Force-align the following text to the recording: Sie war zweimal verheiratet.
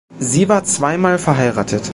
Sie 0.17 0.49
war 0.49 0.63
zweimal 0.63 1.19
verheiratet. 1.19 1.87